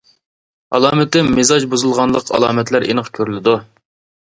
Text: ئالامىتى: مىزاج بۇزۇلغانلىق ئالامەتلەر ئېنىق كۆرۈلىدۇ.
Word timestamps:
ئالامىتى: 0.77 1.21
مىزاج 1.35 1.67
بۇزۇلغانلىق 1.75 2.33
ئالامەتلەر 2.39 2.89
ئېنىق 2.91 3.13
كۆرۈلىدۇ. 3.21 3.57